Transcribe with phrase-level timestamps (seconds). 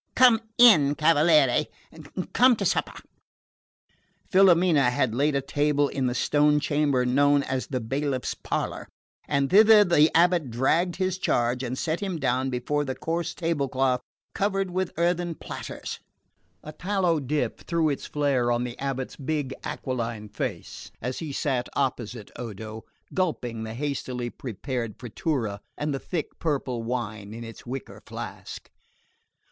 [0.15, 1.67] Come in, cavaliere;
[2.33, 2.95] come to supper."
[4.31, 8.87] Filomena had laid a table in the stone chamber known as the bailiff's parlour,
[9.27, 14.01] and thither the abate dragged his charge and set him down before the coarse tablecloth
[14.33, 15.99] covered with earthen platters.
[16.63, 21.69] A tallow dip threw its flare on the abate's big aquiline face as he sat
[21.75, 28.01] opposite Odo, gulping the hastily prepared frittura and the thick purple wine in its wicker
[28.03, 28.71] flask.